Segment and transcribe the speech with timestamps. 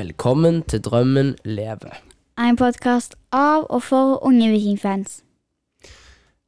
[0.00, 1.98] Velkommen til Drømmen lever.
[2.40, 5.18] En podkast av og for unge vikingfans.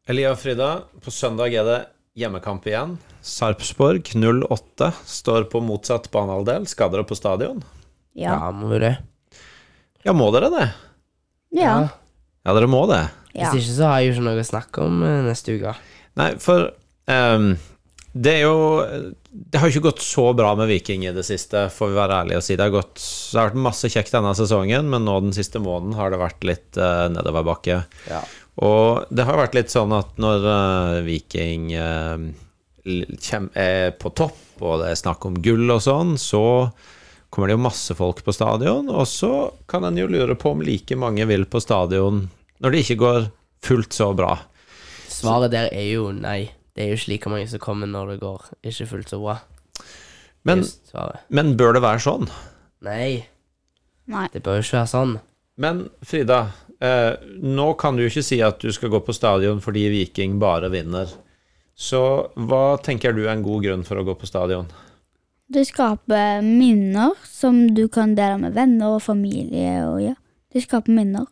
[0.08, 0.68] Elia og Frida,
[1.04, 1.78] på søndag er det
[2.22, 2.94] hjemmekamp igjen.
[3.20, 6.64] Sarpsborg 08 står på motsatt banehalvdel.
[6.70, 7.60] Skal dere på stadion?
[8.16, 8.38] Ja.
[8.38, 8.94] Ja, må vi det?
[10.06, 10.68] Ja, må dere det?
[11.58, 11.74] Ja.
[12.46, 13.02] Ja, dere må det.
[13.34, 13.50] ja.
[13.50, 15.76] Hvis ikke så har jeg jo ikke noe å snakke om eh, neste uke.
[16.22, 16.70] Nei, for
[17.10, 17.52] um,
[18.16, 18.56] det er jo
[19.32, 22.16] Det har jo ikke gått så bra med Viking i det siste, får vi være
[22.20, 22.56] ærlige og si.
[22.58, 25.96] Det har, gått, det har vært masse kjekt denne sesongen, men nå den siste måneden
[25.96, 27.78] har det vært litt uh, nedoverbakke.
[28.12, 28.20] Ja.
[28.60, 32.28] Og det har vært litt sånn at når uh, Viking uh,
[32.84, 36.44] kjem, er på topp, og det er snakk om gull og sånn, så
[37.32, 40.60] kommer det jo masse folk på stadion, og så kan en jo lure på om
[40.60, 42.26] like mange vil på stadion
[42.60, 43.30] når det ikke går
[43.64, 44.34] fullt så bra.
[45.08, 46.52] Svaret der er jo nei.
[46.72, 49.36] Det er jo ikke like mange som kommer når det går ikke fullt så bra.
[50.48, 50.64] Men,
[51.28, 52.30] men bør det være sånn?
[52.82, 53.22] Nei,
[54.10, 54.26] Nei.
[54.32, 55.18] det bør jo ikke være sånn.
[55.62, 56.38] Men Frida,
[56.82, 60.40] eh, nå kan du jo ikke si at du skal gå på stadion fordi Viking
[60.42, 61.12] bare vinner.
[61.78, 62.00] Så
[62.48, 64.66] hva tenker du er en god grunn for å gå på stadion?
[65.52, 69.82] Det skaper minner som du kan dele med venner og familie.
[69.90, 70.14] Og ja,
[70.52, 71.28] det skaper minner.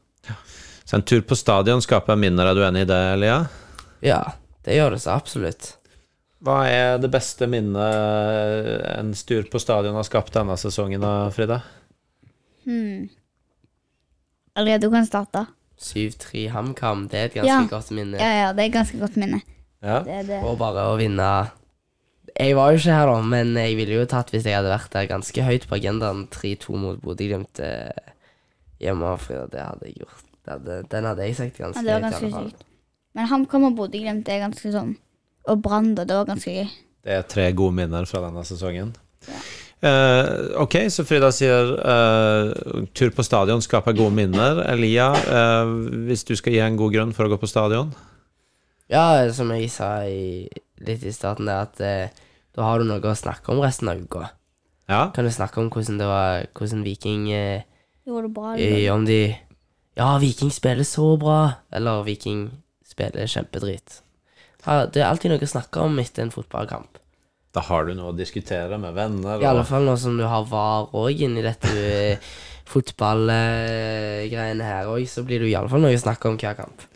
[0.84, 3.40] Så en tur på stadion skaper minner, er du enig i det, Elia?
[4.04, 4.20] Ja,
[4.66, 5.76] det gjør det så absolutt.
[6.40, 11.04] Hva er det beste minnet en stur på stadion har skapt denne sesongen,
[11.36, 11.60] Frida?
[12.64, 13.08] Hmm.
[14.56, 15.46] Allerede du kan starte.
[15.80, 17.68] 7-3 HamKam, det er et ganske Ja.
[17.70, 18.18] godt minne.
[18.20, 19.40] Ja, ja, det er et ganske godt minne.
[19.82, 20.00] Ja.
[20.04, 20.40] Det er det.
[20.44, 21.50] Og bare å vinne
[22.38, 24.92] Jeg var jo ikke her, da, men jeg ville jo tatt hvis jeg hadde vært
[24.92, 26.28] der ganske høyt på agendaen.
[26.30, 27.90] 3-2 mot Bodø-Glimt eh,
[28.80, 29.18] hjemme.
[29.18, 30.22] For det hadde jeg gjort.
[30.44, 32.50] Det hadde, den hadde jeg sagt ganske Ja, det var høyt, i ganske alle fall.
[32.54, 32.64] sykt.
[33.16, 34.94] Men HamKam og Bodø-Glimt er ganske sånn
[35.50, 36.04] Og Brann, da.
[36.06, 36.68] Det var ganske gøy.
[37.00, 38.92] Det er tre gode minner fra denne sesongen.
[39.80, 40.26] Eh,
[40.60, 42.50] ok, så Frida sier uh,
[42.92, 44.60] tur på stadion skaper gode minner.
[44.68, 45.70] Elia, uh,
[46.06, 47.94] hvis du skal gi en god grunn for å gå på stadion?
[48.92, 50.44] Ja, som jeg sa i,
[50.84, 54.26] litt i starten, er at da har du noe å snakke om resten av uka.
[54.90, 55.06] Ja.
[55.14, 58.56] Kan du snakke om hvordan det var Hvordan Viking Gjorde det bra.
[58.56, 58.88] Eller?
[58.90, 59.20] Om de
[59.94, 61.38] Ja, Viking spiller så bra.
[61.70, 62.48] Eller Viking
[62.90, 64.00] spiller kjempedrit.
[64.60, 66.98] Det er alltid noe å snakke om etter en fotballkamp.
[67.54, 69.40] Da har du noe å diskutere med venner.
[69.42, 72.28] I alle fall nå som du har VAR òg inni dette eh,
[72.70, 76.86] fotballgreiene her òg, så blir det i alle fall noe å snakke om hver kamp.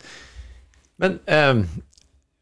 [1.02, 1.64] men eh,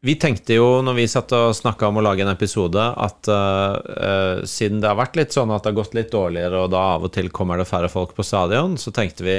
[0.03, 3.75] vi tenkte jo når vi satt og snakka om å lage en episode, at eh,
[4.07, 6.81] eh, siden det har vært litt sånn at det har gått litt dårligere, og da
[6.97, 9.37] av og til kommer det færre folk på stadion, så tenkte vi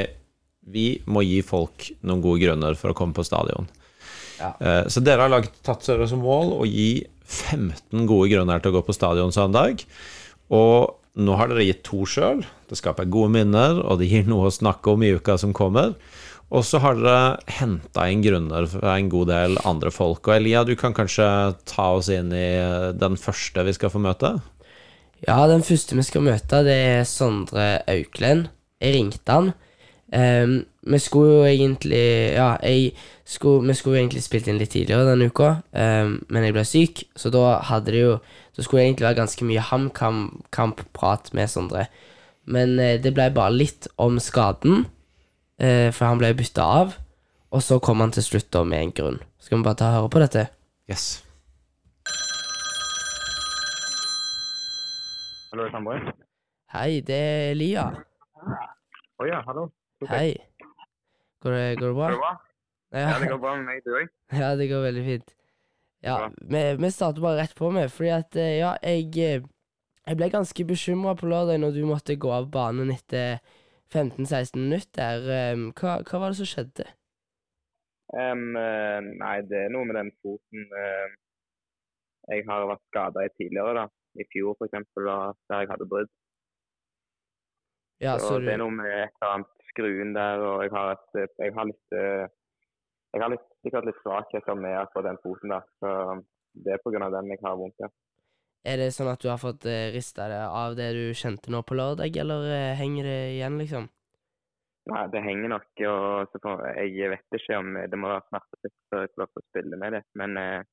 [0.64, 3.68] vi må gi folk noen gode grunner for å komme på stadion.
[4.40, 4.52] Ja.
[4.60, 8.72] Eh, Så dere har lagt, tatt dere som mål å gi 15 gode grunner til
[8.72, 9.84] å gå på stadion søndag.
[10.52, 12.42] Og nå har dere gitt to sjøl.
[12.68, 15.94] Det skaper gode minner, og det gir noe å snakke om i uka som kommer.
[16.54, 20.26] Og så har dere henta inn grunner fra en god del andre folk.
[20.28, 21.26] Og Elia, du kan kanskje
[21.66, 24.34] ta oss inn i den første vi skal få møte?
[25.24, 28.50] Ja, den første vi skal møte, det er Sondre Auklend.
[28.82, 29.52] Jeg ringte han.
[30.12, 32.92] Ehm, vi skulle jo egentlig Ja, jeg
[33.24, 36.64] skulle, vi skulle jo egentlig spilt inn litt tidligere denne uka, um, men jeg ble
[36.68, 38.18] syk, så da hadde det jo
[38.54, 41.86] Da skulle det egentlig være ganske mye HamKam-kampprat med Sondre.
[42.46, 44.84] Men uh, det ble bare litt om skaden,
[45.58, 46.94] uh, for han ble bytta av.
[47.50, 49.18] Og så kom han til slutt da med en grunn.
[49.42, 50.46] Skal vi bare ta og høre på dette?
[50.90, 51.24] Yes.
[55.50, 56.14] Hallo, Sandberg.
[56.74, 57.84] Hei, det er Lia.
[59.18, 59.68] Å ja, hallo.
[60.10, 60.34] Hei.
[61.44, 62.08] Går det, går det bra?
[62.08, 62.34] Går det bra?
[62.94, 63.06] Ja.
[63.10, 64.12] Ja, det går bra med meg, du òg.
[64.40, 65.32] Ja, det går veldig fint.
[66.04, 66.16] Ja,
[66.52, 69.44] vi, vi starter bare rett på med, fordi at eh, ja, jeg, eh,
[70.04, 73.38] jeg ble ganske bekymra på lørdag når du måtte gå av banen etter
[73.94, 75.24] 15-16 minutter.
[75.32, 76.86] Eh, Hva, hva var det som skjedde?
[78.14, 80.68] Eh, nei, det er noe med den foten
[82.30, 83.86] Jeg har vært skada i tidligere, da.
[84.20, 86.12] I fjor f.eks., der jeg hadde brudd.
[88.02, 90.72] Ja, så så du, det er noe med et eller annet skruen der, og jeg
[90.74, 92.24] har, et, jeg har litt eh,
[93.14, 95.66] Jeg har litt, sikkert litt svakheter med på den foten der.
[95.78, 95.90] Så
[96.64, 97.10] det er pga.
[97.14, 97.90] den jeg har vondt, ja.
[98.64, 101.60] Er det sånn at du har fått uh, rista det av det du kjente nå
[101.62, 103.86] på lørdag, eller eh, henger det igjen, liksom?
[104.90, 105.82] Nei, det henger nok.
[105.88, 109.42] og så Jeg vet ikke om det må være smertefritt før jeg får lov til
[109.42, 110.02] å spille med det.
[110.20, 110.64] Men eh,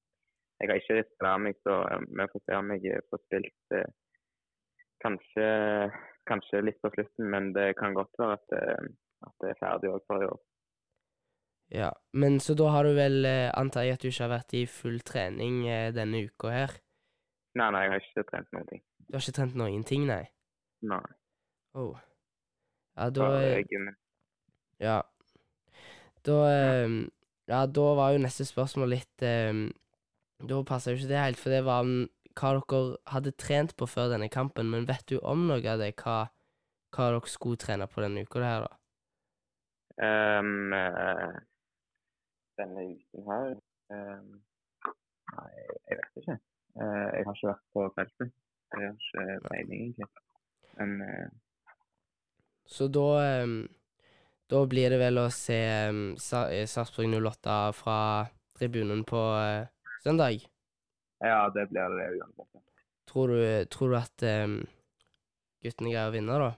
[0.61, 3.21] jeg har ikke rista det av meg, så eh, vi får se om jeg får
[3.25, 3.93] spilt eh,
[5.05, 5.47] kanskje,
[6.29, 7.29] kanskje litt på slutten.
[7.33, 8.63] Men det kan godt være at, det,
[9.27, 10.39] at det er ferdig òg for i år.
[11.71, 11.89] Ja,
[12.19, 14.65] men så da har du vel, eh, antar jeg at du ikke har vært i
[14.67, 16.73] full trening eh, denne uka her?
[17.55, 18.81] Nei, nei, jeg har ikke trent noen ting.
[19.07, 20.25] Du har ikke trent noen ting, nei?
[20.87, 21.03] Nei.
[21.79, 21.95] Oh.
[22.97, 23.91] Ja, da eh, eh.
[24.83, 24.99] Ja.
[26.27, 26.97] Da eh,
[27.51, 29.51] Ja, da var jo neste spørsmål litt eh,
[30.43, 31.95] Da passa jo ikke det helt, for det var om
[32.37, 35.93] hva dere hadde trent på før denne kampen, men vet du om noe av det?
[36.01, 36.25] Hva,
[36.95, 38.77] hva dere skulle trene på denne uka her, da?
[40.01, 40.71] Um,
[42.57, 43.51] denne uken her
[43.91, 44.39] um,
[45.31, 45.51] Nei,
[45.89, 46.37] jeg vet ikke.
[46.79, 48.33] Uh, jeg har ikke vært på feltet.
[48.71, 50.07] Jeg har ikke peiling, egentlig.
[50.79, 51.29] Men uh...
[52.67, 53.07] Så da
[53.43, 53.61] um,
[54.51, 55.59] Da blir det vel å se
[55.91, 57.99] um, Sa Sarpsborg 08 fra
[58.59, 59.69] tribunen på uh,
[60.03, 60.50] søndag.
[61.21, 62.61] Ja, det blir det uansett.
[63.11, 63.39] Tror du,
[63.73, 64.59] tror du at um,
[65.63, 66.51] guttene greier å vinne, da?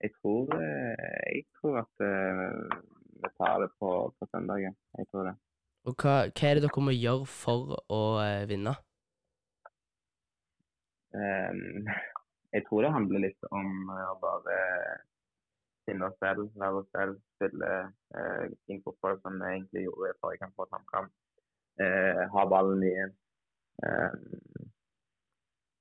[0.00, 2.04] Jeg tror, eh, jeg tror at
[3.20, 4.76] vi tar det på, på søndagen.
[4.96, 5.34] Jeg tror det.
[5.88, 8.74] Og hva, hva er det dere må gjøre for å uh, vinne?
[11.16, 11.88] Um,
[12.54, 14.58] jeg tror det handler litt om å bare
[15.88, 17.70] finne oss selv, være oss selv, spille
[18.14, 21.10] uh, fin fotball som vi egentlig gjorde i forrige kamp mot HamKam.
[21.80, 23.12] Eh, ha ballen i en.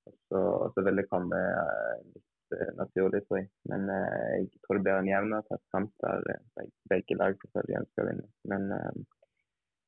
[0.08, 0.42] og så,
[0.74, 3.50] så vil det komme eh, litt eh, naturlig, tror jeg.
[3.70, 6.24] Men eh, jeg tror det blir en jevn og tett kamp der
[6.92, 8.28] begge, lag selvfølgelig ønsker å vinne.
[8.52, 9.02] Men eh,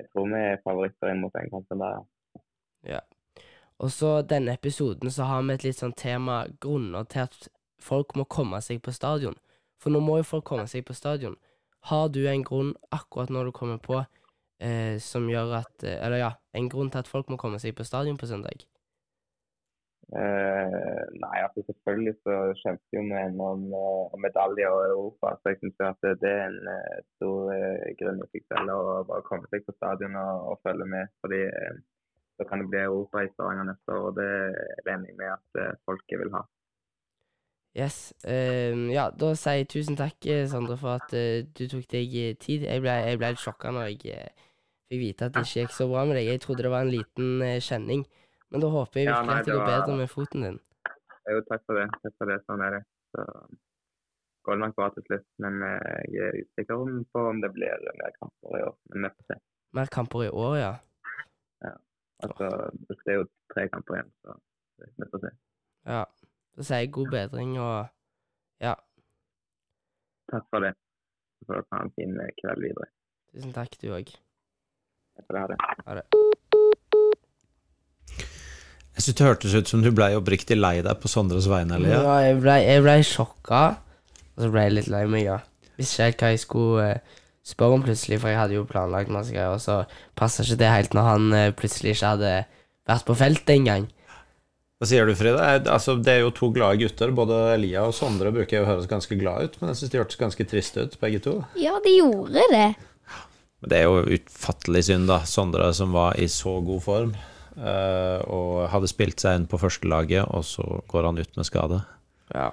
[0.01, 2.03] jeg tror vi er favoritter inn mot den kampen der.
[2.87, 3.01] Ja.
[3.81, 7.47] Og så denne episoden så har vi et litt sånn tema grunner til at
[7.81, 9.37] folk må komme seg på stadion.
[9.81, 11.37] For nå må jo folk komme seg på stadion.
[11.89, 14.03] Har du en grunn akkurat når du kommer på
[14.67, 17.75] eh, som gjør at eh, Eller ja, en grunn til at folk må komme seg
[17.77, 18.65] på stadion på søndag?
[20.11, 25.35] Eh, nei, altså selvfølgelig så kjemper jo vi om, eh, om medaljer og Europa.
[25.39, 27.53] Så jeg syns at det, er en eh, stor
[28.01, 31.13] grunn seg selv å bare komme seg på stadion og, og følge med.
[31.23, 31.43] Fordi
[32.37, 34.31] så kan det bli Europa i Stavanger neste år, og det
[34.87, 36.45] regner jeg med at folket vil ha.
[37.77, 38.13] Yes.
[38.27, 42.65] Eh, ja, da sier jeg tusen takk, Sondre, for at uh, du tok deg tid.
[42.67, 44.49] Jeg ble, jeg ble litt sjokka når jeg eh,
[44.91, 46.27] fikk vite at det ikke gikk så bra med deg.
[46.27, 48.03] Jeg trodde det var en liten eh, kjenning.
[48.51, 50.41] Men da håper jeg Ja, virkelig nei, at det det går var- bedre med foten
[50.47, 50.59] din.
[51.31, 51.87] Jo, takk for det.
[52.03, 52.37] Takk for det.
[52.49, 52.81] Sånn er det.
[53.15, 53.25] Så
[54.43, 55.25] går det nok bra til slutt.
[55.39, 56.81] Men eh, jeg er usikker
[57.13, 58.75] på om det blir mer kamper i år.
[58.91, 59.39] Men vi får se.
[59.79, 60.73] Mer kamper i år, ja.
[61.63, 61.75] Ja.
[62.25, 62.49] Altså,
[62.89, 64.35] det er jo tre kamper igjen, så
[64.99, 65.31] vi får se.
[65.87, 66.03] Ja.
[66.57, 67.87] Så sier jeg god bedring og
[68.61, 68.75] ja.
[70.31, 70.73] Takk for det.
[71.39, 72.89] Så får dere ha en fin eh, kveld videre.
[73.31, 74.11] Tusen takk, du òg.
[75.31, 75.57] For det.
[75.61, 75.85] Ha det.
[75.87, 76.05] Ha det.
[78.91, 81.79] Jeg synes det hørtes ut som du blei oppriktig lei deg på Sondres vegne.
[81.87, 83.61] Ja, jeg ble, ble sjokka,
[84.35, 85.39] og så ble jeg litt lei meg, ja.
[85.79, 87.15] Visste ikke helt hva jeg skulle eh,
[87.47, 89.79] spørre om plutselig, for jeg hadde jo planlagt masse greier, og så
[90.19, 92.35] passa ikke det helt når han eh, plutselig ikke hadde
[92.91, 93.87] vært på feltet engang.
[94.81, 95.47] Hva sier du, Frida?
[95.61, 97.11] Altså, det er jo to glade gutter.
[97.13, 99.99] Både Elia og Sondre bruker jo å høres ganske glad ut, men jeg syns de
[100.01, 101.35] hørtes ganske triste ut, begge to.
[101.61, 102.69] Ja, de gjorde det.
[103.61, 105.21] Men det er jo utfattelig synd, da.
[105.29, 107.13] Sondre som var i så god form,
[107.59, 111.81] uh, og hadde spilt seg inn på førstelaget, og så går han ut med skade.
[112.33, 112.49] Ja.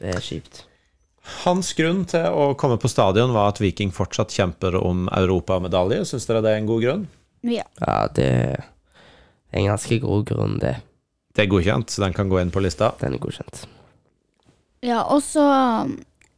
[0.00, 0.64] Det er kjipt.
[1.44, 6.06] Hans grunn til å komme på stadion var at Viking fortsatt kjemper om europamedalje.
[6.08, 7.02] Syns dere det er en god grunn?
[7.46, 7.66] Ja.
[7.80, 8.64] Ja, det er
[9.52, 10.78] en ganske god grunn, det.
[11.36, 12.90] Det er godkjent, så den kan gå inn på lista.
[13.00, 13.66] Den er godkjent.
[14.84, 15.44] Ja, og så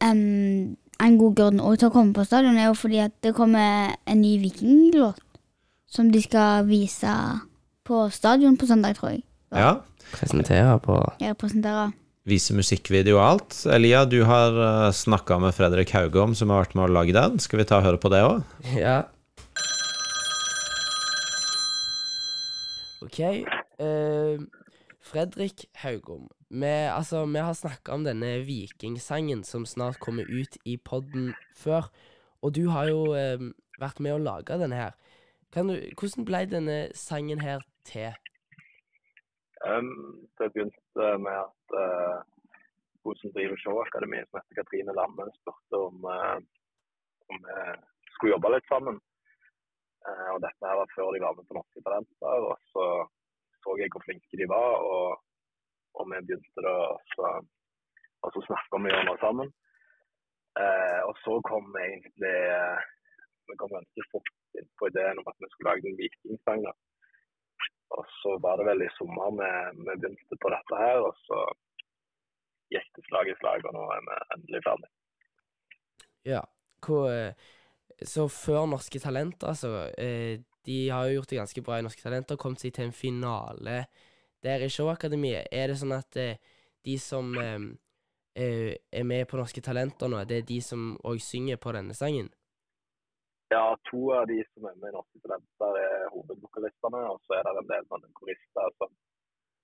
[0.03, 3.95] em, En god grunn til å komme på stadion er jo fordi at det kommer
[4.05, 5.19] en ny vikinglåt
[5.93, 7.11] som de skal vise
[7.85, 9.23] på stadion på søndag, tror jeg.
[9.53, 9.73] Ja.
[10.13, 11.91] Presentere på Ja, presentere.
[12.25, 13.57] Vise musikkvideo og alt.
[13.67, 17.35] Elia, du har uh, snakka med Fredrik Haugom, som har vært med å lage den.
[17.43, 18.45] Skal vi ta og høre på det òg?
[18.79, 19.01] Ja.
[23.03, 23.19] OK.
[23.19, 24.39] eh,
[25.13, 26.29] Fredrik Haugom.
[26.49, 31.91] Vi, altså, vi har snakka om denne vikingsangen som snart kommer ut i podden før.
[32.41, 33.37] Og du har jo eh,
[33.77, 34.97] vært med å lage denne her.
[35.53, 38.09] Du, hvordan ble denne sangen her til?
[39.61, 42.25] Um, det begynte med at uh,
[43.05, 46.41] hun som driver showakademiet, som heter Katrine Lamme, spurte om, uh,
[47.29, 48.97] om vi skulle jobbe litt sammen.
[50.09, 52.49] Uh, og dette her var før de var med på Norske Talenter.
[52.49, 52.93] Og så
[53.63, 55.19] så jeg hvor flinke de var, og,
[55.97, 56.77] og vi begynte da
[57.15, 57.33] så,
[58.23, 59.51] og så snakka vi om det sammen.
[60.61, 62.81] Eh, og så kom egentlig eh,
[63.49, 66.67] Vi kom ganske fort inn på ideen om at vi skulle lage en vikingsang.
[67.97, 69.49] Og så var det vel i sommer vi,
[69.81, 71.41] vi begynte på dette her, og så
[72.73, 74.89] gikk det slag i slag, og nå er vi endelig ferdig.
[76.33, 76.41] Ja.
[76.85, 77.33] Hvor, eh,
[78.13, 82.03] så før Norske Talenter, altså eh, De har jo gjort det ganske bra i Norske
[82.03, 83.85] Talenter, kommet seg til en finale
[84.43, 85.49] der i Showakademiet.
[85.51, 86.39] Er det sånn at eh,
[86.83, 87.59] de som eh,
[88.39, 91.95] eh, er med på Norske Talenter nå, det er de som òg synger på denne
[91.97, 92.31] sangen?
[93.53, 97.47] Ja, to av de som er med i Norske Talenter er hovedvokalistene, og så er
[97.47, 98.95] det en del sånne korister som,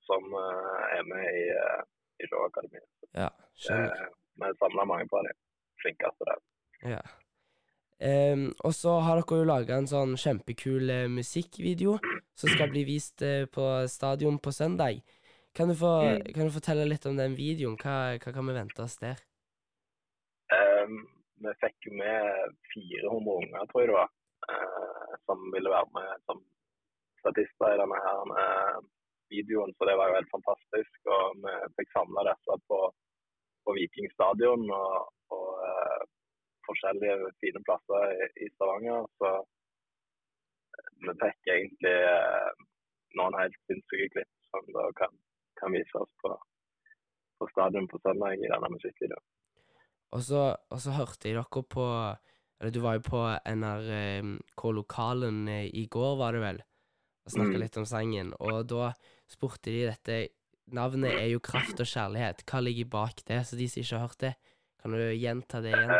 [0.10, 1.82] som eh, er med i, uh,
[2.22, 2.90] i Showakademiet.
[3.18, 4.04] Ja, skjønner.
[4.06, 5.34] Eh, Vi samler mange på de
[5.82, 6.44] Flinkeste der.
[6.94, 7.02] Ja.
[8.00, 11.98] Ehm, og så har dere jo laga en sånn kjempekul uh, musikkvideo
[12.40, 15.02] som skal bli vist uh, på stadion på søndag.
[15.56, 16.22] Kan du, få, Mm.
[16.36, 17.76] kan du fortelle litt om den videoen?
[17.76, 19.20] Hva, hva kan vi vente oss der?
[20.56, 21.02] Um,
[21.44, 24.14] vi fikk jo med 400 unger, tror jeg det var,
[24.48, 26.40] uh, som ville være med som
[27.20, 28.80] statister i denne her
[29.34, 29.76] videoen.
[29.76, 31.00] Så det var jo helt fantastisk.
[31.12, 32.80] Og vi fikk samla disse på,
[33.68, 35.99] på Viking stadion og, og
[36.70, 39.08] forskjellige fine plasser i, i Stavanger.
[39.20, 39.32] Så
[40.78, 42.52] eh, vi fikk egentlig eh,
[43.20, 45.12] noen helt sinnssyke klipp som da kan,
[45.62, 46.32] kan vises på,
[47.40, 49.26] på stadion på søndag i denne musikkvideoen.
[50.18, 50.42] Og så,
[50.74, 51.84] og så hørte jeg dere på
[52.60, 56.64] Eller du var jo på NRK Lokalen eh, i går, var det vel?
[57.28, 57.62] Og snakka Mm.
[57.62, 58.34] litt om sangen.
[58.40, 58.90] Og da
[59.30, 60.18] spurte de dette
[60.74, 62.44] Navnet er jo Kraft og kjærlighet.
[62.46, 63.40] Hva ligger bak det?
[63.48, 64.34] Så de som ikke har hørt det,
[64.82, 65.94] kan du gjenta det igjen?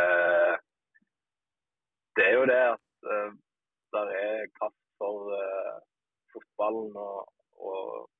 [2.40, 3.32] Eh, det jo det at uh,
[3.94, 5.76] der er kraft for uh,
[6.32, 7.18] fotballen, og,
[7.68, 8.10] og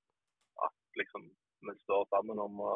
[0.67, 1.23] at liksom
[1.67, 2.75] vi står sammen om å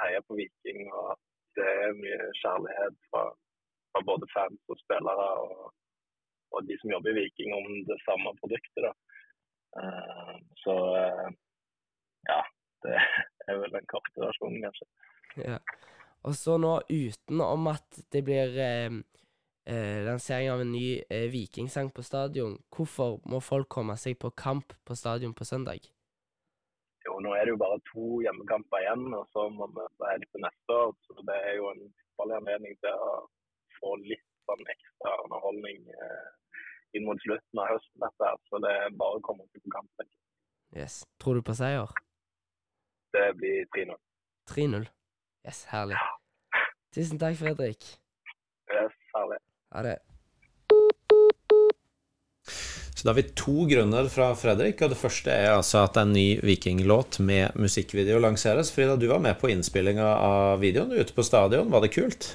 [0.00, 0.88] heie på Viking.
[0.90, 1.22] Og at
[1.58, 3.22] det er mye kjærlighet fra,
[3.92, 5.70] fra både fans og spillere og,
[6.54, 8.86] og de som jobber i Viking om det samme produktet.
[8.86, 8.92] da.
[9.78, 11.28] Uh, så uh,
[12.30, 12.40] ja,
[12.82, 12.96] det
[13.46, 14.90] er vel den korte versjonen, kanskje.
[15.38, 15.60] Ja.
[16.26, 18.96] Og så nå, utenom at det blir eh,
[19.70, 24.32] eh, lansering av en ny eh, vikingsang på stadion, hvorfor må folk komme seg på
[24.34, 25.86] kamp på stadion på søndag?
[27.06, 30.44] Jo, nå er det jo bare to hjemmekamper igjen, og så må vi helt til
[30.44, 30.92] neste år.
[31.06, 31.86] Så det er jo en
[32.20, 33.14] anledning til å
[33.78, 36.28] få litt sånn ekstra underholdning eh,
[36.98, 38.04] inn mot slutten av høsten.
[38.04, 38.32] dette.
[38.50, 40.06] Så det er bare å komme seg på kamp.
[40.76, 41.02] Yes.
[41.22, 41.90] Tror du på seier?
[43.16, 43.96] Det blir 3-0.
[44.52, 44.88] 3-0.
[45.46, 45.98] Yes, herlig.
[46.94, 47.86] Tusen takk, Fredrik.
[48.70, 49.40] Yes, herlig.
[49.70, 49.98] Ha det.
[52.94, 56.10] Så da har vi to grunner fra Fredrik, og det første er altså at en
[56.12, 58.72] ny vikinglåt med musikkvideo lanseres.
[58.74, 61.70] Frida, du var med på innspillinga av videoen ute på stadion.
[61.72, 62.28] Var det kult?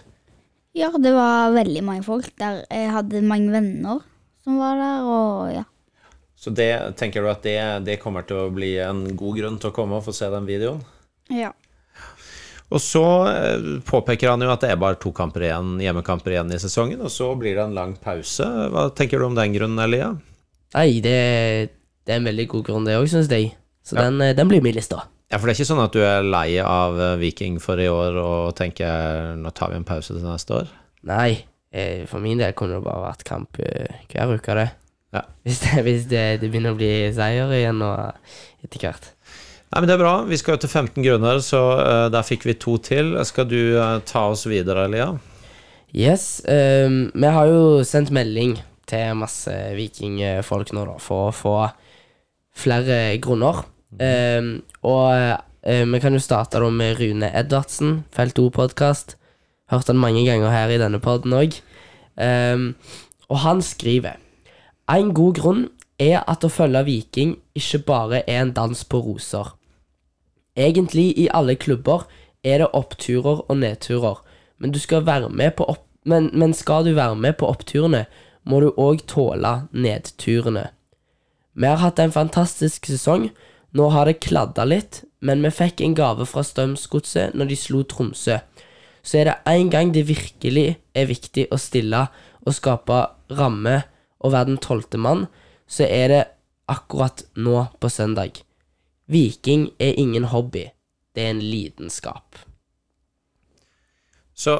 [0.75, 2.63] Ja, det var veldig mange folk der.
[2.71, 4.01] Jeg hadde mange venner
[4.41, 5.67] som var der, og ja.
[6.35, 9.69] Så det, tenker du at det, det kommer til å bli en god grunn til
[9.69, 10.81] å komme og få se den videoen?
[11.29, 11.53] Ja.
[12.73, 16.53] Og så eh, påpeker han jo at det er bare to kamper igjen, hjemmekamper igjen
[16.55, 18.47] i sesongen, og så blir det en lang pause.
[18.73, 20.13] Hva tenker du om den grunnen, Elia?
[20.75, 21.17] Nei, det,
[22.05, 23.53] det er en veldig god grunn, det òg, syns jeg.
[23.85, 24.97] Så den, eh, den blir min liste.
[25.29, 27.89] Ja, for det er ikke sånn at du er lei av eh, Viking for i
[27.91, 30.73] år og tenker nå tar vi en pause til neste år?
[31.05, 31.45] Nei,
[32.09, 34.69] for min del kunne det bare vært kamp hver uke, det.
[35.13, 35.25] Ja.
[35.43, 38.15] Hvis, det, hvis det, det begynner å bli seier igjen og
[38.65, 39.11] etter hvert.
[39.75, 40.13] Nei, men Det er bra.
[40.23, 43.09] Vi skal jo til 15 grunner, så eh, der fikk vi to til.
[43.27, 45.09] Skal du eh, ta oss videre, Elia?
[45.91, 48.53] Yes, Um, vi har jo sendt melding
[48.87, 51.55] til masse vikingfolk nå, da, for å få
[52.55, 53.65] flere grunner.
[53.99, 54.47] Um,
[54.87, 59.17] og eh, vi kan jo starte da med Rune Edvardsen, Felt O-podkast.
[59.75, 61.59] Hørt han mange ganger her i denne poden òg.
[63.27, 64.21] og han skriver
[64.87, 65.63] En god grunn
[65.99, 69.51] er at å følge Viking ikke bare er en dans på roser.
[70.55, 72.05] Egentlig i alle klubber
[72.43, 74.21] er det oppturer og nedturer,
[74.57, 78.05] men, du skal opp men, men skal du være med på oppturene,
[78.45, 80.69] må du òg tåle nedturene.
[81.55, 83.31] Vi har hatt en fantastisk sesong.
[83.75, 87.81] Nå har det kladda litt, men vi fikk en gave fra Strømsgodset når de slo
[87.83, 88.37] Tromsø.
[89.05, 92.05] Så er det en gang det virkelig er viktig å stille
[92.45, 93.01] og skape
[93.33, 93.81] ramme
[94.21, 95.25] og være den tolvte mann,
[95.67, 96.23] så er det
[96.71, 98.41] akkurat nå på søndag.
[99.05, 100.65] Viking er ingen hobby,
[101.13, 102.39] det er en lidenskap.
[104.33, 104.55] Så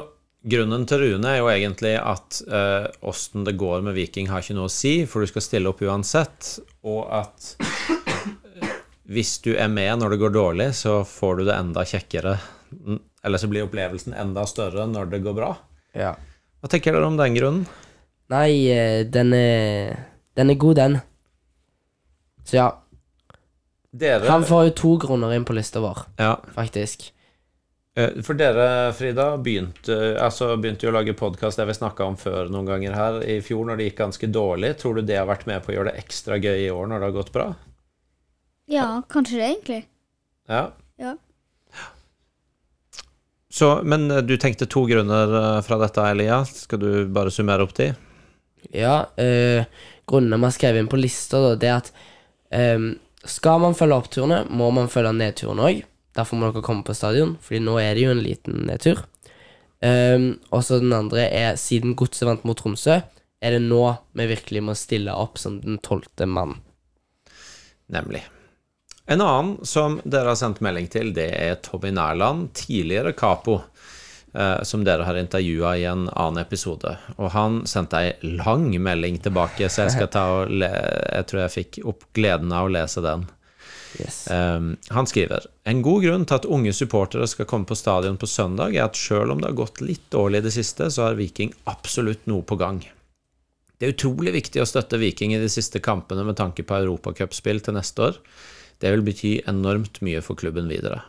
[0.46, 4.70] grunnen til Rune er jo egentlig at eh, det går med Viking, har ikke noe
[4.70, 6.52] å si, for du skal stille opp uansett,
[6.86, 8.70] og at eh,
[9.10, 12.38] hvis du er med når det går dårlig, så får du det enda kjekkere.
[13.26, 15.50] Eller så blir opplevelsen enda større når det går bra.
[15.98, 16.14] Ja.
[16.62, 17.66] Hva tenker dere om den grunnen?
[18.30, 19.98] Nei, eh, den er,
[20.38, 20.98] den er god, den.
[22.46, 22.70] Så ja,
[23.96, 27.12] Dere han får jo to grunner inn på lista vår, Ja, faktisk.
[27.96, 32.16] Eh, For dere, Frida, begynte, altså begynte jo å lage podkast det vi snakka om
[32.20, 34.74] før noen ganger her i fjor, når det gikk ganske dårlig.
[34.82, 37.00] Tror du det har vært med på å gjøre det ekstra gøy i år når
[37.00, 37.46] det har gått bra?
[38.68, 39.80] Ja, kanskje det, egentlig.
[40.50, 40.66] Ja.
[41.00, 41.14] Ja.
[43.48, 46.42] Så, men eh, du tenkte to grunner eh, fra dette, Elia.
[46.44, 47.92] Skal du bare summere opp de?
[48.76, 49.64] Ja, øh,
[50.10, 51.92] grunnene vi har skrevet inn på lista, da, det er at
[52.52, 52.88] eh,
[53.30, 55.82] skal man følge oppturene, må man følge nedturene òg.
[56.16, 59.02] Derfor må dere komme på stadion, Fordi nå er det jo en liten nedtur.
[59.84, 63.02] Um, og så den andre er siden Godset vant mot Tromsø,
[63.44, 63.82] er det nå
[64.16, 66.56] vi virkelig må stille opp som den tolvte mann.
[67.92, 68.24] Nemlig.
[69.06, 73.95] En annen som dere har sendt melding til, det er Tommy Nærland, tidligere Capo, eh,
[74.68, 76.90] som dere har intervjua i en annen episode.
[77.16, 81.42] Og han sendte ei lang melding tilbake, så jeg skal ta og le Jeg tror
[81.42, 83.24] jeg fikk opp gleden av å lese den.
[84.00, 84.28] Yes.
[84.30, 88.28] Um, han skriver En god grunn til at unge supportere skal komme på stadion på
[88.28, 91.18] søndag, er at selv om det har gått litt dårlig i det siste, så har
[91.20, 92.82] Viking absolutt noe på gang.
[93.76, 97.60] Det er utrolig viktig å støtte Viking i de siste kampene med tanke på europacupspill
[97.64, 98.20] til neste år.
[98.80, 101.02] Det vil bety enormt mye for klubben videre.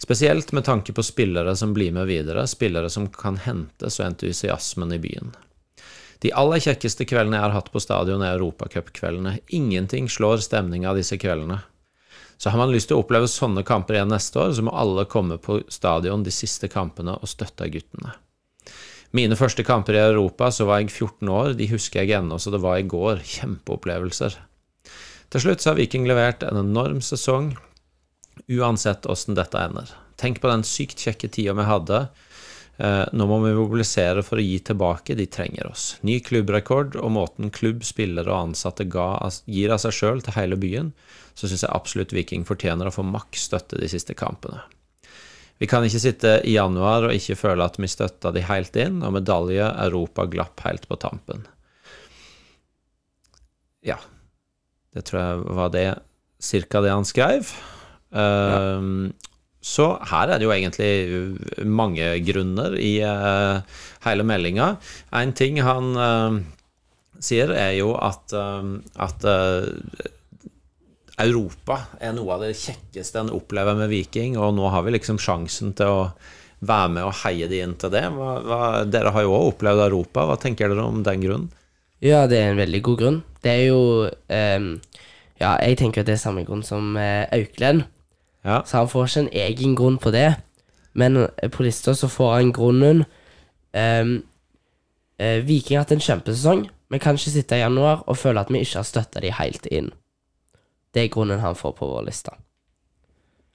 [0.00, 4.94] Spesielt med tanke på spillere som blir med videre, spillere som kan hentes og entusiasmen
[4.96, 5.34] i byen.
[6.24, 9.38] De aller kjekkeste kveldene jeg har hatt på stadion, er europacupkveldene.
[9.56, 11.60] Ingenting slår stemninga disse kveldene.
[12.40, 15.04] Så har man lyst til å oppleve sånne kamper igjen neste år, så må alle
[15.08, 18.16] komme på stadion de siste kampene og støtte guttene.
[19.16, 22.52] Mine første kamper i Europa, så var jeg 14 år, de husker jeg ennå, så
[22.54, 23.20] det var i går.
[23.26, 24.36] Kjempeopplevelser.
[25.30, 27.52] Til slutt så har Viking levert en enorm sesong,
[28.48, 29.90] uansett åssen dette ender.
[30.20, 32.00] Tenk på den sykt kjekke tida vi hadde.
[32.80, 35.94] Eh, Nå må vi mobilisere for å gi tilbake, de trenger oss.
[36.06, 39.12] Ny klubbrekord og måten klubb, spillere og ansatte ga,
[39.44, 40.92] gir av seg sjøl til hele byen,
[41.36, 44.62] så syns jeg absolutt Viking fortjener å få maks støtte de siste kampene.
[45.60, 49.02] Vi kan ikke sitte i januar og ikke føle at vi støtta de helt inn,
[49.04, 51.44] og medalje Europa glapp helt på tampen.
[53.84, 53.98] Ja,
[54.96, 55.84] det tror jeg var det
[56.40, 57.52] cirka det han skrev.
[58.10, 59.12] Um,
[59.60, 63.60] Så her er det jo egentlig mange grunner i uh,
[64.06, 64.70] hele meldinga.
[65.12, 66.38] En ting han uh,
[67.20, 69.26] sier, er jo at, uh, at
[71.20, 75.20] Europa er noe av det kjekkeste en opplever med Viking, og nå har vi liksom
[75.20, 76.02] sjansen til å
[76.64, 78.04] være med og heie de inn til det.
[78.16, 81.48] Hva, hva, dere har jo òg opplevd Europa, hva tenker dere om den grunnen?
[82.00, 83.22] Ja, det er en veldig god grunn.
[83.44, 84.68] Det er jo um,
[85.40, 87.84] Ja, jeg tenker at det er samme grunn som uh, Auklend.
[88.42, 88.62] Ja.
[88.66, 90.34] Så han får ikke en egen grunn på det.
[90.92, 93.04] Men eh, på lista så får han grunnen
[93.72, 94.14] um,
[95.18, 96.68] eh, Viking har hatt en kjempesesong.
[96.90, 99.68] Vi kan ikke sitte i januar og føle at vi ikke har støtta de helt
[99.70, 99.92] inn.
[100.90, 102.32] Det er grunnen han får på vår liste.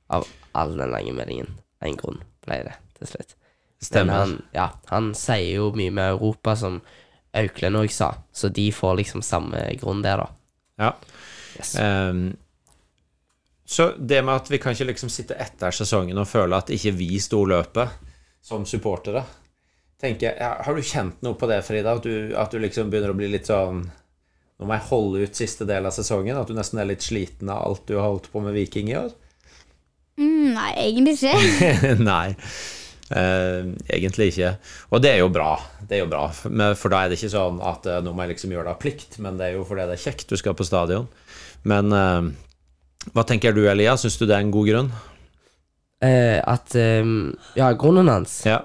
[0.07, 1.57] Av all den lange meldingen.
[1.83, 3.35] Én grunn ble det til slutt.
[3.35, 4.13] Men Stemmer.
[4.21, 6.79] han, ja, han sier jo mye med Europa, som
[7.35, 10.27] Auklend òg sa, så de får liksom samme grunn der, da.
[10.79, 10.93] Ja.
[11.57, 11.73] Yes.
[11.79, 12.37] Ehm,
[13.65, 16.91] så det med at vi kan ikke liksom sitte etter sesongen og føle at ikke
[16.99, 17.89] vi sto løpet
[18.45, 19.23] som supportere
[20.01, 21.95] tenker Har du kjent noe på det, Frida?
[21.97, 23.79] At du, at du liksom begynner å bli litt sånn
[24.59, 26.37] Nå må jeg holde ut siste del av sesongen?
[26.37, 28.97] At du nesten er litt sliten av alt du har holdt på med Viking i
[28.99, 29.09] år?
[30.21, 31.89] Mm, nei, egentlig ikke.
[32.11, 32.35] Nei.
[33.11, 33.65] eh,
[33.97, 34.53] egentlig ikke.
[34.95, 35.57] Og det er jo bra.
[35.81, 36.21] Det er jo bra.
[36.47, 38.75] Men- For da er det ikke sånn at eh, nå må jeg liksom gjøre det
[38.77, 41.09] av plikt, men det er jo fordi det er kjekt du skal på stadion.
[41.67, 42.29] Men eh,
[43.13, 43.95] hva tenker du, Elia?
[43.97, 44.91] Syns du det er en god grunn?
[46.03, 48.61] Eh, at ehm, Ja, grunnen hans Ja.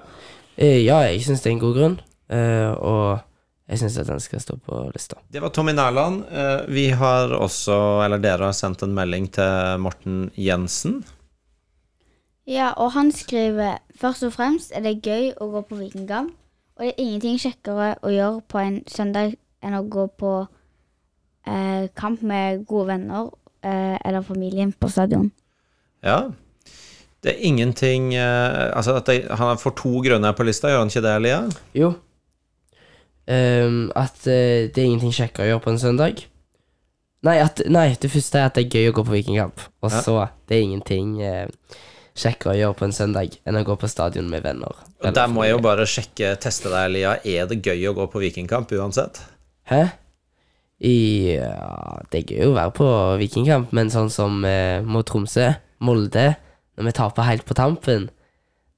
[0.57, 1.99] eh, Ja, jeg syns det er en god grunn,
[2.29, 3.21] eh, og
[3.69, 5.15] jeg syns at den skal stå på lista.
[5.31, 6.25] Det var Tommy Nærland.
[6.31, 11.03] Eh, Vi har også, eller dere har sendt en melding til Morten Jensen.
[12.47, 16.31] Ja, og han skriver først og fremst er det gøy å gå på vikingkamp,
[16.77, 20.47] og det er ingenting kjekkere å gjøre på en søndag enn å gå på
[21.47, 23.31] eh, kamp med gode venner eh,
[23.63, 25.31] eller familien på stadion.
[26.03, 26.31] Ja.
[27.21, 30.89] Det er ingenting eh, Altså, at det, han får to grønne på lista, gjør han
[30.89, 31.41] ikke det, Elia?
[31.77, 31.91] Jo.
[33.29, 36.23] Um, at eh, det er ingenting kjekkere å gjøre på en søndag.
[37.21, 39.61] Nei, at, nei, det første er at det er gøy å gå på vikingkamp.
[39.85, 40.01] Og Ja.
[40.01, 40.15] så
[40.49, 41.45] det er ingenting eh,
[42.17, 44.73] kjekkere å gjøre på en søndag enn å gå på stadion med venner.
[45.05, 47.13] Og Der må jeg jo bare sjekke, teste deg, Elia.
[47.23, 49.21] Er det gøy å gå på vikingkamp uansett?
[49.69, 49.91] Hæ?
[50.81, 52.87] Ja, det er gøy å være på
[53.21, 55.51] vikingkamp, men sånn som eh, mot Tromsø,
[55.85, 56.31] Molde,
[56.77, 58.09] når vi taper helt på tampen,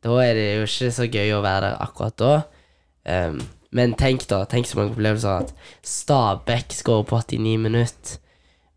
[0.03, 2.33] da er det jo ikke så gøy å være der akkurat da.
[3.07, 3.39] Um,
[3.73, 5.53] men tenk da, tenk så mange opplevelser at
[5.87, 8.19] Stabæk skårer på 89 minutter.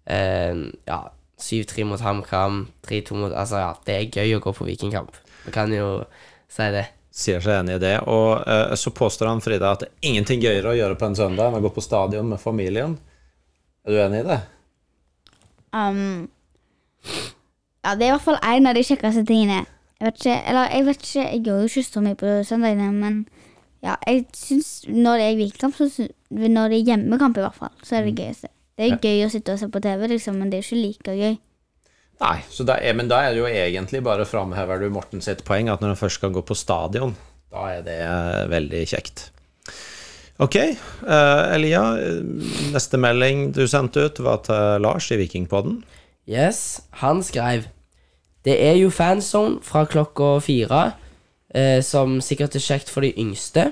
[0.07, 1.01] Um, ja,
[1.43, 5.19] 7-3 mot HamKam, 3-2 mot Altså, ja, det er gøy å gå på vikingkamp.
[5.49, 6.05] Vi kan jo
[6.53, 6.87] si det.
[7.17, 7.97] Sier seg enig i det.
[8.07, 11.19] Og uh, så påstår han Frida at det er ingenting gøyere å gjøre på en
[11.19, 12.97] søndag enn å gå på stadion med familien.
[13.87, 14.40] Er du enig i det?
[15.77, 16.29] Um,
[17.85, 19.62] ja, det er i hvert fall en av de kjekkeste tingene.
[19.96, 22.88] Jeg vet ikke, eller jeg vet ikke, jeg gjør jo ikke så mye på søndagene,
[22.92, 23.20] men
[23.85, 25.79] ja, jeg syns når det er vikingkamp,
[26.31, 28.51] når det er hjemmekamp i hvert fall, så er det gøyeste.
[28.77, 31.14] Det er gøy å sitte og se på TV, liksom, men det er ikke like
[31.16, 31.38] gøy.
[32.16, 35.81] Nei, er, men da er det jo egentlig bare framhever du Morten sitt poeng, at
[35.81, 37.14] når han først skal gå på stadion,
[37.53, 39.29] da er det eh, veldig kjekt.
[40.38, 40.57] Ok,
[41.07, 41.83] Uh, Elia,
[42.75, 45.79] neste melding du sendte ut var til Lars i Vikingpodden.
[46.29, 47.68] Yes, han skrev
[48.44, 50.92] Det er jo fanzone fra klokka fire,
[51.57, 53.70] uh, som sikkert er kjekt for de yngste.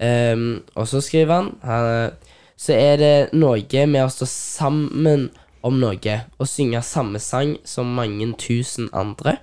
[0.00, 2.10] Um, og så skriver han, han
[2.56, 5.30] Så er det noe med å stå sammen
[5.62, 9.38] om noe og synge samme sang som mange tusen andre.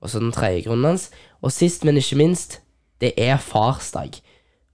[0.00, 1.10] Og så den tredje grunnen hans.
[1.40, 2.60] Og sist, men ikke minst,
[3.00, 4.20] det er farsdag.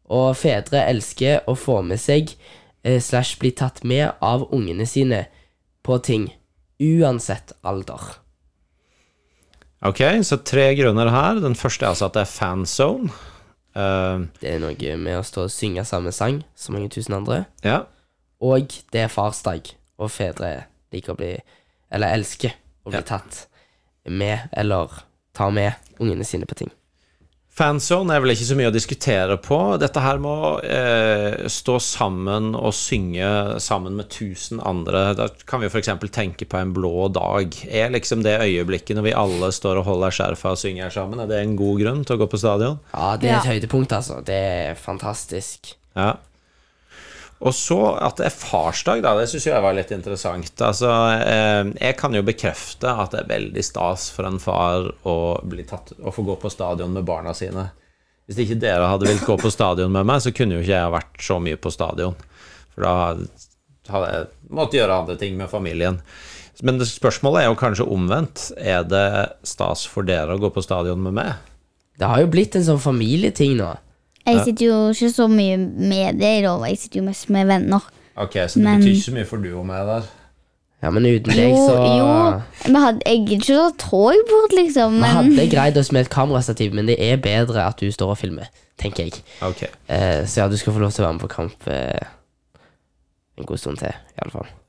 [0.08, 2.32] Og fedre elsker å få med seg
[2.82, 5.26] eh, slash bli tatt med av ungene sine
[5.84, 6.30] på ting.
[6.80, 8.00] Uansett alder.
[9.84, 11.38] Ok, så tre grunner her.
[11.42, 13.10] Den første er altså at det er fanzone.
[13.78, 17.44] Uh, Det er noe med å stå og synge samme sang som mange tusen andre.
[17.62, 17.84] ja,
[18.40, 21.36] Og det er farsdag, og fedre liker å bli
[21.90, 22.52] Eller elsker
[22.84, 23.02] å bli Ja.
[23.02, 23.46] tatt
[24.06, 24.88] med, eller
[25.34, 26.70] ta med ungene sine på ting.
[27.58, 29.56] Fanzone er vel ikke så mye å diskutere på.
[29.82, 35.08] Dette her med å eh, stå sammen og synge sammen med tusen andre.
[35.18, 35.90] Da kan vi f.eks.
[36.14, 37.56] tenke på en blå dag.
[37.66, 41.32] Er liksom det øyeblikket når vi alle står og holder skjerfa og synger sammen, er
[41.32, 42.78] det en god grunn til å gå på stadion?
[42.94, 43.42] Ja, det er Ja.
[43.42, 44.20] et høydepunkt, altså.
[44.22, 45.74] Det er fantastisk.
[45.98, 46.12] Ja.
[47.38, 50.50] Og så at det er farsdag, da, det syns jeg var litt interessant.
[50.64, 50.90] Altså,
[51.22, 55.18] eh, jeg kan jo bekrefte at det er veldig stas for en far å,
[55.68, 57.68] tatt, å få gå på stadion med barna sine.
[58.28, 60.96] Hvis ikke dere hadde villet gå på stadion med meg, så kunne jo ikke jeg
[60.98, 62.18] vært så mye på stadion.
[62.74, 62.96] For da
[63.94, 66.02] hadde jeg måttet gjøre andre ting med familien.
[66.66, 68.48] Men spørsmålet er jo kanskje omvendt.
[68.58, 69.06] Er det
[69.46, 71.36] stas for dere å gå på stadion med meg?
[71.98, 73.76] Det har jo blitt en sånn familieting nå.
[74.28, 77.46] Jeg sitter jo ikke så mye med det i dag, jeg sitter jo mest med
[77.48, 77.80] venner.
[78.18, 80.08] Ok, så det Men- betyr ikke så mye for du og meg der.
[80.82, 84.52] Ja, men uten deg, Jo, så jo, vi hadde, jeg gidder ikke å ta togbord,
[84.54, 87.90] liksom, Vi men hadde greid oss med et kamerastativ, men det er bedre at du
[87.90, 88.46] står og filmer,
[88.78, 89.22] tenker jeg.
[89.42, 89.64] Ok.
[89.88, 91.98] Eh, så ja, du skal få lov til å være med på kamp eh,
[93.38, 94.46] en god stund til, i alle fall.
[94.46, 94.67] Ja,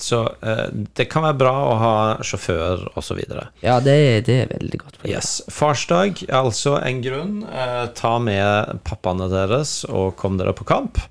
[0.00, 3.18] så eh, det kan være bra å ha sjåfør osv.
[3.64, 3.96] Ja, det,
[4.28, 5.00] det er veldig godt.
[5.08, 5.40] Yes.
[5.50, 7.42] Farsdag er altså en grunn.
[7.46, 11.02] Eh, ta med pappaene deres og kom dere på kamp.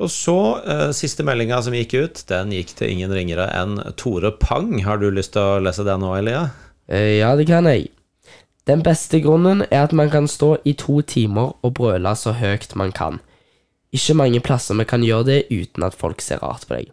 [0.00, 4.32] Og så, eh, siste meldinga som gikk ut, den gikk til ingen ringere enn Tore
[4.32, 4.78] Pang.
[4.86, 6.46] Har du lyst til å lese den nå, Elia?
[6.88, 7.90] Eh, ja, det kan jeg.
[8.68, 12.72] Den beste grunnen er at man kan stå i to timer og brøle så høyt
[12.78, 13.20] man kan.
[13.92, 16.92] Ikke mange plasser vi kan gjøre det uten at folk ser rart på deg.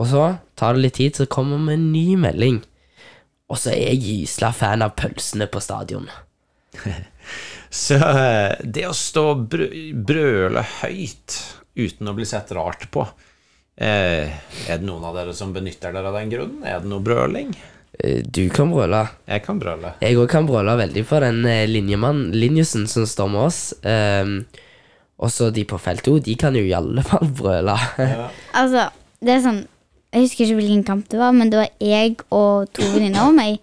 [0.00, 0.24] Og så
[0.56, 2.60] tar det litt tid, så kommer vi med en ny melding.
[3.50, 6.08] Og så er jeg gysla fan av pølsene på stadion.
[7.70, 11.36] Så eh, det å stå og brø brøle høyt
[11.78, 13.04] uten å bli sett rart på
[13.78, 16.64] eh, Er det noen av dere som benytter dere av den grunnen?
[16.66, 17.52] Er det noe brøling?
[17.94, 19.04] Eh, du kan brøle.
[19.30, 19.94] Jeg kan brøle.
[20.02, 23.62] Jeg òg kan brøle veldig for den linjemannen, linjemann, som står med oss.
[23.86, 24.34] Um,
[25.22, 27.76] og så de på felt òg, de kan jo i alle fall brøle.
[28.60, 28.88] altså,
[29.22, 29.62] det er sånn
[30.10, 33.36] Jeg husker ikke hvilken kamp det var, men det var jeg og to venninner og
[33.36, 33.60] meg.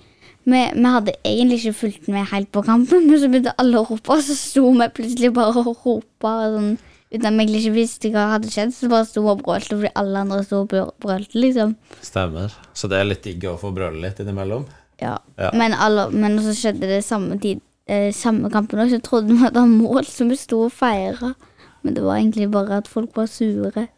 [0.47, 3.87] Vi, vi hadde egentlig ikke fulgt med helt på kampen, men så begynte alle å
[3.89, 6.77] rope, og så sto vi plutselig bare og ropa sånn,
[7.11, 8.71] uten at vi egentlig ikke visste hva hadde skjedd.
[8.77, 11.75] Så bare sto og brølte fordi alle andre sto og brølte, liksom.
[11.99, 12.55] Stemmer.
[12.71, 14.63] Så det er litt digg å få brøle litt innimellom?
[15.03, 15.17] Ja.
[15.35, 15.51] Ja.
[15.51, 19.43] Men, alle, men så skjedde det samme tid eh, Samme kampen òg, så trodde vi
[19.43, 21.35] at det var mål, så vi sto og feira.
[21.83, 23.89] Men det var egentlig bare at folk var sure.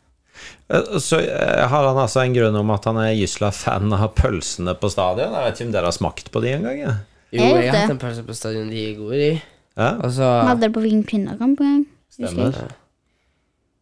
[0.69, 4.12] Eh, Så eh, har han altså en grunn om at han er gysla fan av
[4.15, 5.34] pølsene på stadion.
[5.34, 6.80] Jeg vet ikke om dere har smakt på de en gang?
[6.84, 6.93] Ja.
[7.32, 9.41] Jo, Jeg jeg har hatt en pølse på stadion, de er gode, i.
[9.78, 11.86] Ja, Og Vi hadde det på Viking kvinnekamp en gang.
[12.12, 12.56] stemmer.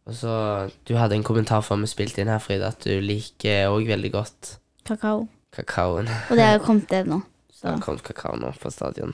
[0.06, 3.68] og så Du hadde en kommentar før vi spilte inn her, Frida, at du liker
[3.72, 5.28] òg veldig godt Kakao.
[5.52, 6.08] kakaoen.
[6.30, 7.22] Og det har kommet det nå.
[7.60, 9.12] Det har kommet kakao nå på stadion.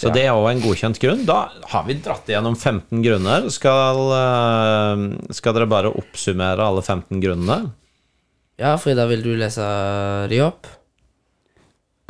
[0.00, 1.26] Så det er òg en godkjent grunn.
[1.28, 3.50] Da har vi dratt igjennom 15 grunner.
[3.52, 5.02] Skal, eh,
[5.36, 7.72] skal dere bare oppsummere alle 15 grunnene?
[8.60, 9.64] Ja, Frida, vil du lese
[10.32, 10.68] de opp?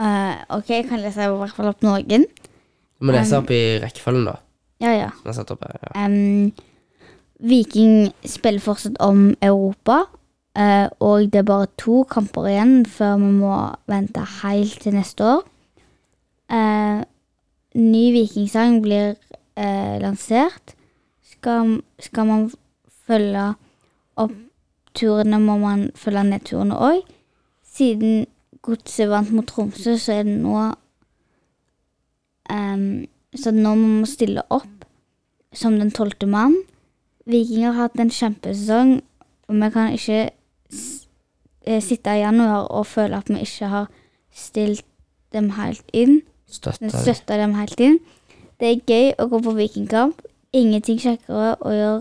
[0.00, 2.24] Uh, ok, jeg kan lese i hvert fall opp noen.
[2.24, 4.37] Du må lese Um, opp i rekkefølgen, da.
[4.81, 5.11] Ja, ja.
[5.26, 5.76] Opp her.
[5.83, 6.07] Ja.
[6.07, 6.53] Um,
[7.40, 10.07] Viking spiller fortsatt om Europa.
[10.59, 15.22] uh, og det er bare to kamper igjen før vi må vente helt til neste
[15.22, 15.44] år.
[16.50, 17.05] Eh,
[17.74, 19.14] ny vikingsang blir
[19.56, 20.74] eh, lansert.
[21.22, 22.50] Skal, skal man
[23.06, 23.54] følge
[24.20, 24.35] opp
[24.94, 27.04] turene, må man følge nedturene òg.
[27.66, 28.26] Siden
[28.61, 30.52] Godset vant mot Tromsø, så er det nå
[32.52, 34.85] um, så nå må man stille opp
[35.56, 36.59] som den tolvte mann.
[37.30, 38.98] Vikinger har hatt en kjempesesong,
[39.48, 40.20] og vi kan ikke
[41.66, 43.88] eh, sitte i januar og føle at vi ikke har
[44.35, 44.85] stilt
[45.33, 46.20] dem helt inn.
[46.50, 46.90] Støtter.
[46.90, 47.98] støtter dem helt inn.
[48.60, 50.22] Det er gøy å gå på vikingkamp.
[50.52, 52.00] Ingenting kjekkere å gjøre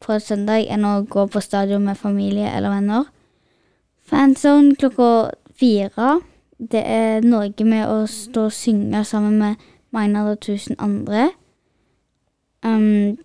[0.00, 3.08] på søndag enn å gå på stadion med familie eller venner.
[4.08, 6.20] Fanzone klokka fire.
[6.58, 11.30] Det er noe med å stå og synge sammen med mange og tusen andre.
[12.64, 13.18] Um,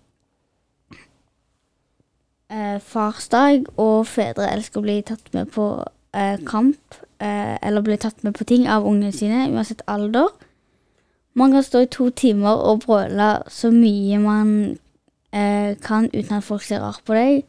[2.50, 5.68] eh, farsdag og fedre elsker å bli tatt med på
[6.16, 10.32] eh, kamp, eh, eller bli tatt med på ting av ungene sine, uansett alder.
[11.36, 14.52] Man kan stå i to timer og brøle så mye man
[15.36, 17.44] eh, kan uten at folk ser rart på deg.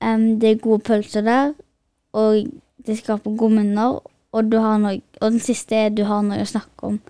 [0.00, 1.50] Um, det er gode pølser der,
[2.16, 2.46] og
[2.86, 3.98] det skaper gode minner.
[4.32, 7.00] Og, noe, og den siste er du har noe å snakke om,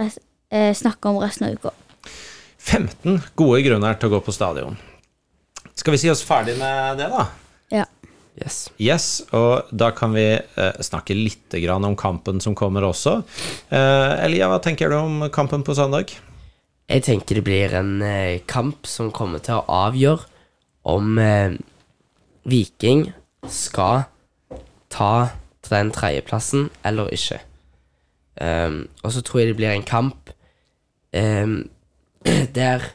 [0.00, 0.16] res,
[0.50, 1.74] eh, snakke om resten av uka.
[2.62, 4.78] 15 gode grunner til å gå på stadion.
[5.78, 7.28] Skal vi si oss ferdig med det, da?
[8.40, 8.70] Yes.
[8.80, 13.18] Yes, og da kan vi eh, snakke litt grann om kampen som kommer også.
[13.68, 16.14] Eh, Elia, hva tenker du om kampen på søndag?
[16.88, 20.24] Jeg tenker det blir en eh, kamp som kommer til å avgjøre
[20.88, 21.58] om eh,
[22.48, 23.10] Viking
[23.48, 24.06] skal
[24.92, 25.32] ta
[25.68, 27.38] den tredjeplassen eller ikke.
[28.40, 30.32] Um, og så tror jeg det blir en kamp
[31.12, 31.68] um,
[32.58, 32.88] der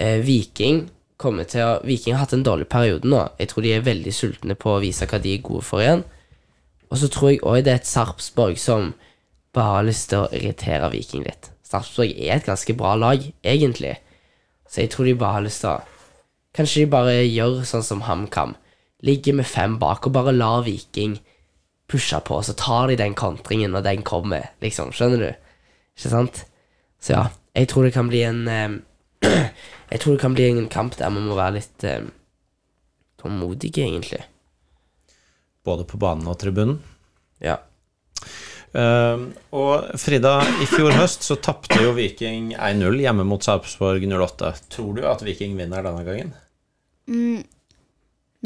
[0.00, 0.88] eh, Viking
[1.20, 3.22] kommer til å Viking har hatt en dårlig periode nå.
[3.40, 6.04] Jeg tror de er veldig sultne på å vise hva de er gode for igjen.
[6.90, 8.92] Og så tror jeg òg det er et Sarpsborg som
[9.54, 11.50] bare har lyst til å irritere Viking litt.
[11.66, 13.96] Sarpsborg er et ganske bra lag, egentlig.
[14.70, 15.78] Så jeg tror de bare har lyst til å
[16.50, 18.56] Kanskje de bare gjør sånn som HamKam.
[19.06, 21.20] Ligger med fem bak og bare lar Viking
[21.90, 24.90] pushe på, så tar de den kontringen når den kommer, liksom.
[24.94, 25.28] Skjønner du?
[25.94, 26.40] Ikke sant?
[26.98, 27.22] Så ja,
[27.54, 28.74] jeg tror det kan bli en eh,
[29.22, 32.04] Jeg tror det kan bli en kamp der vi må være litt eh,
[33.20, 34.22] tålmodige, egentlig.
[35.66, 36.78] Både på banen og tribunen.
[37.42, 37.58] Ja.
[38.70, 44.52] Uh, og Frida, i fjor høst så tapte jo Viking 1-0 hjemme mot Sarpsborg 08.
[44.70, 46.30] Tror du at Viking vinner denne gangen?
[47.10, 47.42] Mm.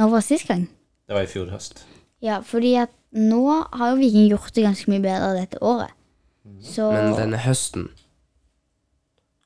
[0.01, 0.65] Når var sist gang?
[1.05, 1.85] Det var i fjor høst.
[2.25, 5.93] Ja, fordi at nå har jo Viking gjort det ganske mye bedre dette året.
[6.65, 7.91] Så Men denne høsten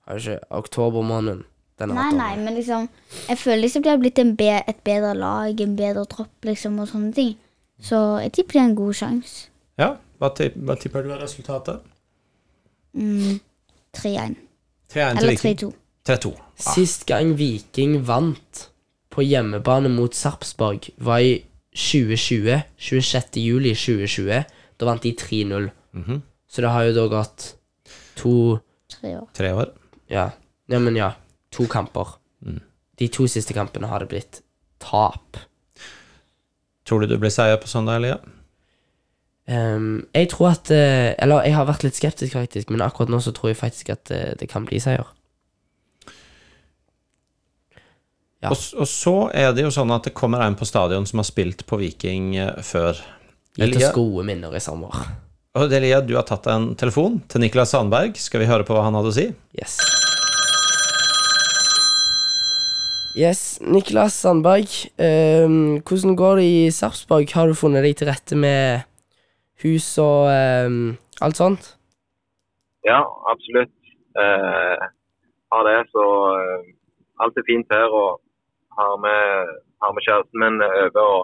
[0.09, 1.45] Har det ikke oktobermåneden
[1.79, 2.89] Den Nei, vært nei, men liksom
[3.29, 6.81] Jeg føler liksom de har blitt en be et bedre lag, en bedre tropp, liksom,
[6.83, 7.37] og sånne ting.
[7.79, 9.37] Så jeg tipper det er en god sjanse.
[9.79, 11.85] Ja, hva, hva tipper du er resultatet?
[12.99, 13.39] Mm,
[13.95, 14.35] 3-1.
[14.91, 15.71] 3-1 til Eller 3-2.
[16.09, 16.33] 3-2.
[16.35, 16.73] Ja.
[16.75, 18.65] Sist gang Viking vant
[19.15, 21.37] på hjemmebane mot Sarpsborg, var i
[21.77, 22.63] 2020.
[22.79, 23.39] 26.
[23.45, 24.43] juli 2020.
[24.79, 25.71] Da vant de 3-0.
[25.93, 26.23] Mhm.
[26.49, 27.53] Så det har jo da gått
[28.17, 29.29] to Tre år.
[29.37, 29.73] Tre år.
[30.13, 30.31] Ja,
[30.67, 31.13] ja men ja.
[31.57, 32.17] To kamper.
[32.45, 32.61] Mm.
[32.99, 34.41] De to siste kampene har det blitt
[34.83, 35.39] tap.
[36.89, 38.19] Tror du det blir seier på søndag, Elia?
[39.49, 43.21] Um, jeg tror at eh, Eller jeg har vært litt skeptisk, faktisk, men akkurat nå
[43.25, 45.09] så tror jeg faktisk at det, det kan bli seier.
[48.43, 48.53] Ja.
[48.53, 51.27] Og, og så er det jo sånn at det kommer en på stadion som har
[51.27, 53.01] spilt på Viking eh, før.
[53.59, 54.95] Gitt oss gode minner i sommer.
[55.57, 58.19] Og Delia, du har tatt en telefon til Niklas Sandberg.
[58.21, 59.25] Skal vi høre på hva han hadde å si?
[59.57, 59.79] Yes.
[63.19, 64.69] Yes, Niklas Sandberg.
[65.01, 67.33] Um, hvordan går det i Sarpsborg?
[67.35, 68.85] Har du funnet deg til rette med
[69.65, 70.29] hus og
[70.69, 71.73] um, alt sånt?
[72.87, 73.01] Ja,
[73.33, 73.75] absolutt.
[74.15, 74.77] Uh,
[75.55, 76.07] har det, så
[76.37, 76.71] uh,
[77.25, 77.89] alt er fint her.
[77.89, 78.21] Og
[78.79, 81.21] har med, har med kjæresten min over, og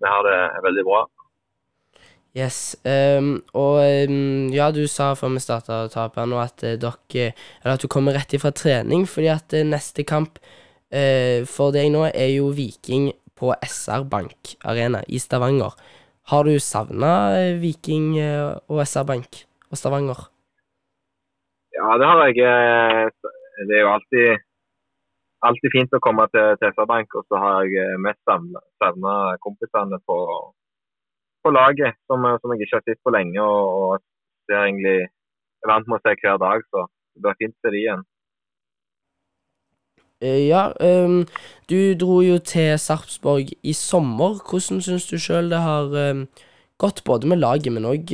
[0.00, 1.04] vi har det veldig bra.
[2.36, 2.76] Yes.
[2.86, 7.32] Um, og um, ja, du sa før vi starta å ta nå at uh, dere
[7.32, 11.90] Eller at du kommer rett ifra trening, fordi at uh, neste kamp uh, for deg
[11.90, 15.74] nå er jo Viking på SR Bank Arena i Stavanger.
[16.30, 20.28] Har du savna Viking og SR Bank og Stavanger?
[21.74, 23.10] Ja, det har jeg.
[23.68, 24.44] Det er jo alltid,
[25.48, 29.14] alltid fint å komme til, til SR-Bank, og så har jeg mest savna
[29.44, 30.18] kompisene på,
[31.44, 33.40] på laget, som, eh, som jeg ikke har sett på lenge.
[33.40, 33.98] og, og
[34.46, 37.60] ser egentlig, jeg er vant med å se hver dag, så det blir fint å
[37.60, 38.06] se de igjen.
[40.20, 41.20] Eh, ja, um,
[41.70, 44.40] du dro jo til Sarpsborg i sommer.
[44.44, 46.26] Hvordan syns du sjøl det har um,
[46.82, 48.12] gått, både med laget, men òg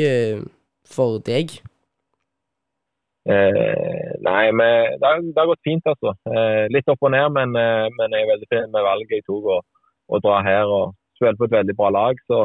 [0.86, 1.58] for deg?
[3.26, 6.12] Eh, nei, men det, har, det har gått fint, altså.
[6.30, 9.24] Eh, litt opp og ned, men, eh, men jeg er veldig fin med valget jeg
[9.26, 12.20] tok å dra her og spille på et veldig bra lag.
[12.30, 12.44] Så,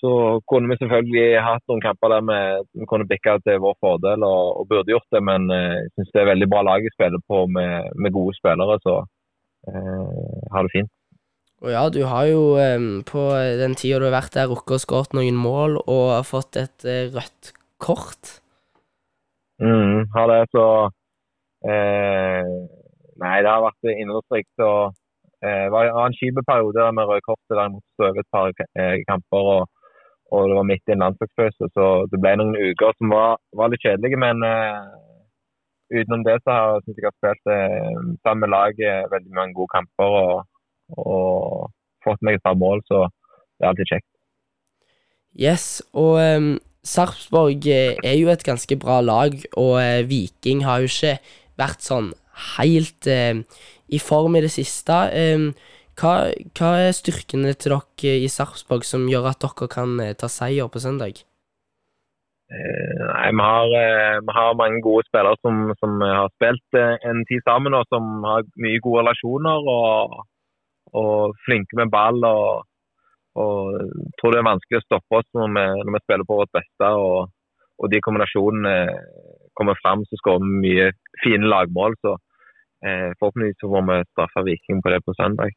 [0.00, 0.10] så
[0.50, 4.68] kunne vi selvfølgelig hatt noen kamper der vi, kunne bikka til vår fordel og, og
[4.68, 7.46] burde gjort det, men eh, jeg syns det er veldig bra lag jeg spiller på
[7.56, 8.98] med, med gode spillere, så
[9.70, 10.92] eh, har det fint.
[11.64, 13.22] Og ja, du har jo eh, på
[13.62, 16.84] den tida du har vært der, rukket å skåret noen mål og har fått et
[16.84, 18.36] eh, rødt kort.
[19.62, 20.66] Mm, har det, så
[21.64, 22.44] eh,
[23.16, 24.60] Nei, det har vært innholdsrikt.
[24.60, 24.92] og
[25.40, 28.34] eh, Det var en kjip periode med røde kort der jeg måtte stå over et
[28.36, 29.48] par kamper.
[29.54, 29.72] og
[30.34, 33.70] og det var midt i en landslagspause, så det ble noen uker som var, var
[33.70, 34.18] litt kjedelige.
[34.18, 34.88] Men uh,
[35.94, 39.72] utenom det så har jeg jeg har spilt uh, sammen med laget veldig mange gode
[39.76, 40.44] kamper og,
[40.98, 41.70] og
[42.06, 44.10] fått meg et par mål, så det er alltid kjekt.
[45.36, 46.52] Yes, og um,
[46.86, 51.18] Sarpsborg eh, er jo et ganske bra lag, og uh, Viking har jo ikke
[51.60, 52.12] vært sånn
[52.56, 53.42] helt eh,
[53.88, 54.96] i form i det siste.
[55.12, 55.50] Um,
[56.00, 56.12] hva,
[56.58, 60.68] hva er styrkene til dere i Sarpsborg som gjør at dere kan eh, ta seier
[60.72, 61.22] på søndag?
[62.46, 67.24] Eh, nei, vi har, eh, vi har, mange gode spillere som, som har spilt en
[67.30, 70.18] tid sammen, og som har mye gode relasjoner og,
[71.00, 72.20] og flinke med ball.
[72.24, 72.66] og,
[73.36, 73.80] og
[74.16, 76.92] tror det er vanskelig å stoppe oss når vi, når vi spiller på vårt beste.
[76.92, 77.32] og,
[77.76, 78.76] og de kombinasjonene
[79.56, 80.86] kommer fram, så skårer vi mye
[81.24, 81.96] fine lagmål.
[82.04, 82.16] så
[82.84, 85.52] eh, Forhåpentligvis så får vi straffe Viking på det på søndag.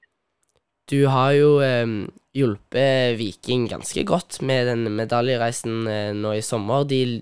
[0.90, 1.86] Du har jo eh,
[2.34, 6.88] hjulpet Viking ganske godt med den medaljereisen eh, nå i sommer.
[6.90, 7.22] De,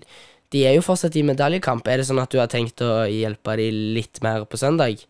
[0.52, 1.88] de, er jo fortsatt i medaljekamp.
[1.88, 5.04] Er det sånn at du har tenkt å hjelpe dem litt mer på søndag?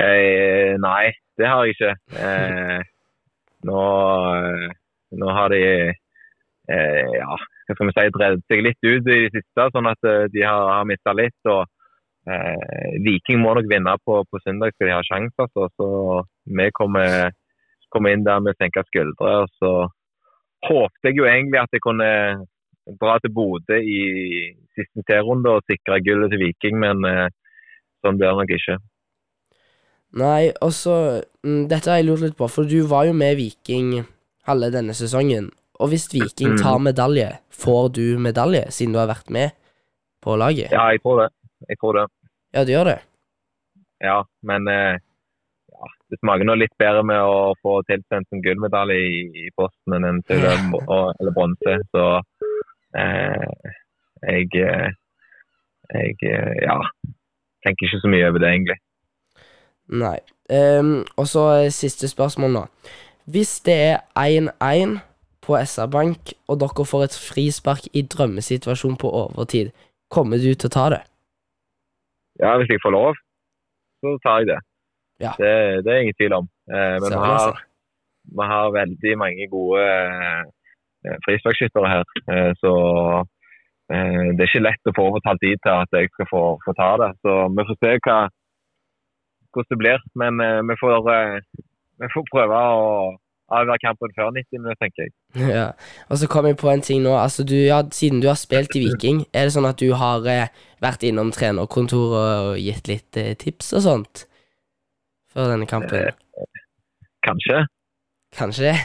[0.00, 1.92] Eh, nei, det har jeg ikke.
[2.24, 2.78] Eh,
[3.68, 3.82] nå,
[5.20, 9.34] nå, har de eh, ja, hva skal vi si, drevet seg litt ut i det
[9.34, 11.36] siste, sånn at eh, de har, har mista litt.
[11.44, 11.66] og
[12.30, 15.50] Eh, Viking må nok vinne på, på søndag skal de ha sjanser.
[15.54, 15.88] Så, så
[16.46, 17.32] vi kommer,
[17.94, 19.34] kommer, inn der med senka skuldre.
[19.42, 19.72] og Så
[20.68, 22.10] håpte jeg jo egentlig at jeg kunne
[23.00, 24.00] dra til Bodø i
[24.76, 27.28] siste serierunde og sikre gullet til Viking, men eh,
[28.04, 28.78] sånn blir det nok ikke.
[30.20, 30.94] Nei, og så
[31.46, 34.00] mm, Dette har jeg lurt litt på, for du var jo med Viking
[34.48, 35.50] halve denne sesongen.
[35.80, 36.84] Og hvis Viking tar Mm.
[36.90, 39.50] medalje, får du medalje, siden du har vært med
[40.22, 40.70] på laget?
[40.72, 41.28] Ja, jeg tror det.
[41.68, 42.06] Jeg tror det.
[42.54, 42.98] Ja, det gjør det?
[44.02, 44.98] Ja, men eh,
[45.70, 49.96] ja, det smaker nå litt bedre med å få tilsendt en gullmedalje i, i posten
[49.96, 50.78] enn en sølv
[51.20, 51.76] eller bronse.
[51.94, 52.06] Så
[52.98, 53.74] eh,
[54.24, 54.88] jeg, eh,
[55.94, 56.78] jeg eh, ja,
[57.66, 58.80] tenker ikke så mye over det, egentlig.
[59.90, 60.18] Nei.
[60.50, 62.64] Um, og så siste spørsmål nå.
[63.30, 64.98] Hvis det er 1-1
[65.44, 69.70] på SR-Bank, og dere får et frispark i drømmesituasjon på overtid,
[70.10, 71.00] kommer du til å ta det?
[72.42, 73.18] Ja, hvis jeg får lov,
[74.00, 74.60] så tar jeg det.
[75.24, 75.32] Ja.
[75.40, 75.52] Det,
[75.84, 76.46] det er ingen tvil om.
[76.72, 77.52] Eh, men vi har, altså.
[78.38, 82.04] vi har veldig mange gode eh, frisparkskyttere her.
[82.32, 82.72] Eh, så
[83.92, 86.76] eh, det er ikke lett å få overtalt de til at jeg skal få, få
[86.80, 87.10] ta det.
[87.24, 88.18] Så vi får se hva,
[89.52, 90.06] hvordan det blir.
[90.22, 91.66] Men eh, vi, får, eh,
[92.00, 92.86] vi får prøve å
[93.50, 95.14] avgjøre kampen før 90 minutter, tenker jeg.
[95.56, 95.66] Ja.
[96.08, 97.14] Og så kom jeg på en ting nå.
[97.18, 100.26] Altså, du, ja, siden du har spilt i Viking, er det sånn at du har
[100.30, 104.24] eh, vært innom trenerkontoret og gitt litt eh, tips og sånt?
[105.30, 106.10] Før denne kampen?
[107.26, 107.66] Kanskje.
[108.38, 108.78] Kanskje det?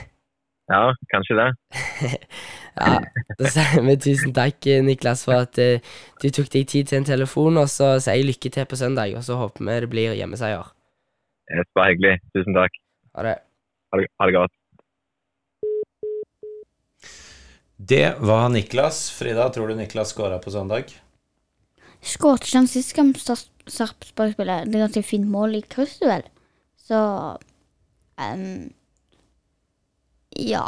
[0.72, 1.50] Ja, kanskje det.
[2.76, 2.98] Ja,
[3.40, 5.80] da sier vi tusen takk, eh, Niklas, for at eh,
[6.20, 9.16] du tok deg tid til en telefon, og så sier jeg lykke til på søndag,
[9.16, 10.74] og så håper vi det blir hjemmeseier.
[11.48, 12.18] Det var hyggelig.
[12.36, 12.76] Tusen takk.
[13.16, 13.38] Ha det.
[13.96, 14.52] Ha det, ha det godt.
[17.78, 19.12] Det var Niklas.
[19.12, 20.92] Frida, tror du Niklas skåra på søndag?
[22.06, 24.66] Skåret ikke han sist gang Sar- Sarpsborg spiller?
[24.68, 26.26] Det er ganske fint mål i krysset, vel?
[26.86, 27.00] Så
[28.20, 28.74] um,
[30.36, 30.66] Ja.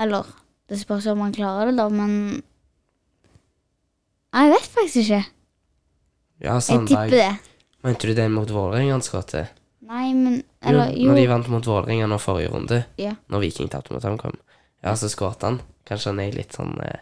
[0.00, 0.26] Eller
[0.68, 2.42] Det spørs om han klarer det, da, men
[4.34, 5.24] Jeg vet faktisk ikke.
[6.42, 7.32] Ja, Jeg tipper det.
[7.84, 9.52] Mente du det mot Vålerenga han skåret?
[9.84, 11.10] Nei, men Eller jo.
[11.10, 13.14] Når de vant mot Vålerenga nå forrige runde, Ja.
[13.28, 14.36] når Viking tapte mot HamKam.
[14.84, 15.60] Ja, så skåret han.
[15.88, 17.00] Kanskje han er litt sånn eh,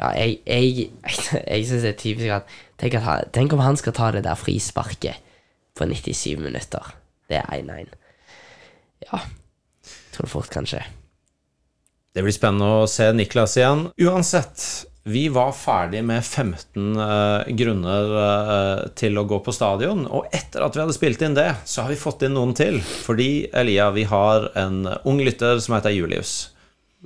[0.00, 0.90] Ja, jeg Jeg,
[1.52, 2.50] jeg syns det er typisk at
[2.80, 5.16] tenk, at han, tenk om han skal ta det der frisparket
[5.74, 6.92] på 97 minutter.
[7.28, 7.88] Det er 1-1.
[9.08, 9.22] Ja.
[10.12, 10.82] Tror det fort kan skje.
[12.14, 13.88] Det blir spennende å se Niklas igjen.
[14.04, 20.06] Uansett, vi var ferdig med 15 uh, grunner uh, til å gå på stadion.
[20.08, 22.80] Og etter at vi hadde spilt inn det, så har vi fått inn noen til.
[22.80, 26.34] Fordi, Elia, vi har en ung lytter som heter Julius.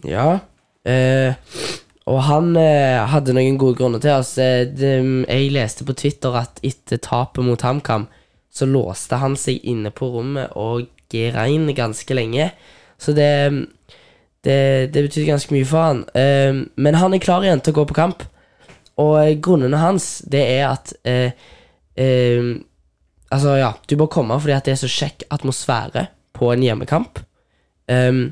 [0.07, 0.39] Ja.
[0.87, 1.35] Eh,
[2.09, 4.37] og han eh, hadde noen gode grunner til oss.
[4.41, 4.95] Eh, det,
[5.27, 8.07] jeg leste på Twitter at etter tapet mot HamKam,
[8.49, 12.51] så låste han seg inne på rommet og grein ganske lenge.
[12.99, 13.31] Så det
[14.47, 16.03] det, det betydde ganske mye for han.
[16.15, 18.25] Eh, men han er klar igjen til å gå på kamp.
[18.99, 21.31] Og eh, grunnene hans, det er at eh,
[21.99, 22.57] eh,
[23.29, 27.19] Altså, ja, du bør komme fordi det er så kjekk atmosfære på en hjemmekamp.
[27.93, 28.31] Ehm,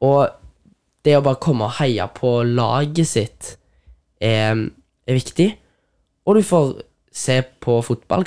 [0.00, 0.30] og
[1.04, 3.50] det å bare komme og heie på laget sitt
[4.24, 4.62] er,
[5.04, 5.50] er viktig.
[6.24, 6.72] Og du får
[7.12, 8.24] se på fotball.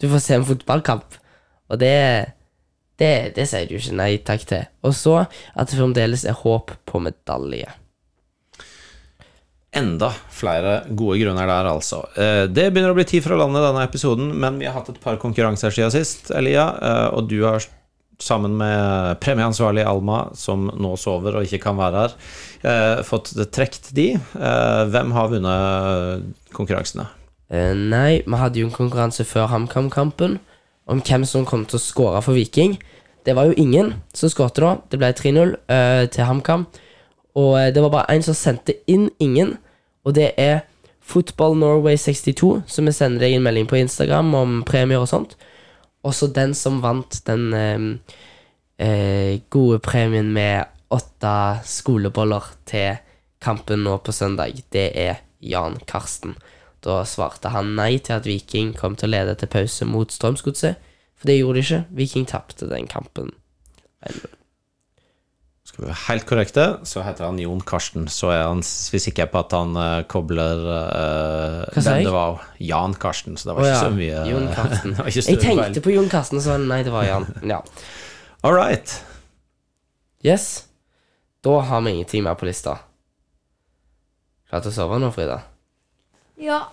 [0.00, 1.20] Du får se en fotballkamp.
[1.68, 1.92] Og det,
[3.00, 4.62] det, det sier du ikke nei takk til.
[4.86, 7.68] Og så at det fremdeles er håp på medalje.
[9.76, 11.98] Enda flere gode grunner der, altså.
[12.16, 14.88] Eh, Det begynner å bli tid for å lande denne episoden, men vi har hatt
[14.94, 17.60] et par konkurranser siden sist, Elia, eh, og du har
[18.18, 22.14] sammen med premieansvarlig Alma, som nå sover og ikke kan være her,
[22.64, 24.14] eh, fått trukket de.
[24.16, 26.24] Eh, Hvem har vunnet
[26.56, 27.10] konkurransene?
[27.50, 30.38] Eh, nei, vi hadde jo en konkurranse før HamKam-kampen
[30.86, 32.76] om hvem som kom til å skåre for Viking.
[33.26, 34.72] Det var jo ingen som skårte nå.
[34.90, 36.66] Det ble 3-0 uh, til HamKam.
[37.36, 39.56] Og eh, det var bare én som sendte inn ingen,
[40.06, 40.64] og det er
[41.06, 45.36] Football Norway 62, som vi sender deg en melding på Instagram om premier og sånt.
[46.06, 47.84] Og så den som vant den eh,
[48.82, 52.98] eh, gode premien med åtte skoleboller til
[53.42, 56.34] kampen nå på søndag, det er Jan Karsten.
[56.86, 60.78] Da svarte han nei til at Viking kom til å lede til pause mot Strømsgodset,
[61.18, 61.84] for det gjorde de ikke.
[61.98, 63.32] Viking tapte den kampen.
[65.66, 68.06] Skal vi være helt korrekte, så heter han Jon Karsten.
[68.12, 72.06] Så er han sikre på at han uh, kobler uh, Hva sa hvem jeg?
[72.06, 72.46] det var.
[72.62, 74.94] Jan Karsten, så det var ja, ikke så mye Jon Karsten.
[75.16, 77.26] Jeg tenkte på Jon Karsten, så nei, det var Jan.
[77.50, 77.58] Ja.
[78.46, 78.94] All right.
[80.22, 80.68] Yes.
[81.42, 82.78] Da har vi ingenting mer på lista.
[84.46, 85.42] Klar til å sove nå, Frida?
[86.36, 86.68] Ja.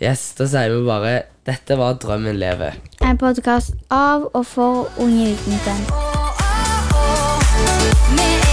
[0.00, 1.12] Yes, da sier vi bare
[1.46, 2.74] Dette var Drømmen lever.
[2.98, 5.84] En podkast av og for Unge Vikingfan.
[8.16, 8.43] Vi